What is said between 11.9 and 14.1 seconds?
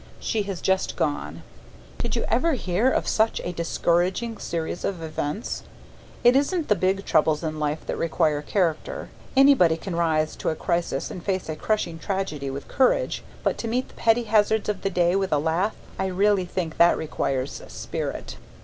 tragedy with courage, but to meet the